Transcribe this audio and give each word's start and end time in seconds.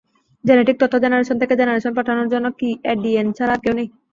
Genetic 0.43 0.75
তথ্য 0.81 0.95
generation 1.03 1.37
থেকে 1.41 1.53
জেনারেশনে 1.59 1.97
পাঠানোর 1.97 2.27
জন্য 2.33 2.47
কী 2.59 2.69
ডিএনএ 3.01 3.35
ছাড়া 3.37 3.53
আর 3.55 3.61
কেউ 3.63 3.73
নেই? 3.79 3.87